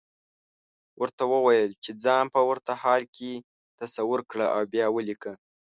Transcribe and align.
ورته 1.01 1.23
وويل 1.33 1.71
چې 1.83 1.91
ځان 2.03 2.25
په 2.35 2.41
ورته 2.49 2.73
حال 2.81 3.03
کې 3.15 3.31
تصور 3.79 4.19
کړه 4.31 4.45
او 4.55 4.61
بيا 4.73 4.87
وليکه. 4.91 5.33